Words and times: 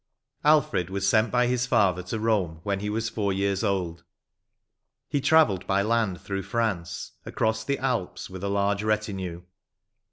Alfred 0.43 0.89
was 0.89 1.07
sent 1.07 1.29
by 1.29 1.45
his 1.45 1.67
father 1.67 2.01
to 2.01 2.07
Some 2.19 2.59
when 2.63 2.79
he 2.79 2.89
was 2.89 3.07
four 3.07 3.31
years 3.31 3.63
old; 3.63 4.03
he 5.07 5.21
travelled 5.21 5.67
by 5.67 5.83
land 5.83 6.19
through 6.19 6.41
France, 6.41 7.11
across 7.23 7.63
the 7.63 7.77
Alps, 7.77 8.27
with 8.27 8.43
a 8.43 8.49
large 8.49 8.81
retinue. 8.81 9.43